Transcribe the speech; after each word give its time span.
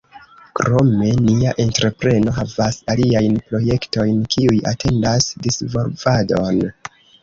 Krome, 0.59 1.11
nia 1.25 1.53
entrepreno 1.65 2.35
havas 2.39 2.81
aliajn 2.95 3.39
projektojn 3.53 4.27
kiuj 4.35 4.59
atendas 4.75 5.33
disvolvadon. 5.49 6.71